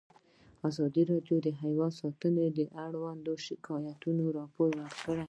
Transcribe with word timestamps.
ازادي 0.69 1.03
راډیو 1.11 1.37
د 1.43 1.49
حیوان 1.61 1.91
ساتنه 2.01 2.41
اړوند 2.85 3.25
شکایتونه 3.45 4.23
راپور 4.37 4.71
کړي. 5.03 5.19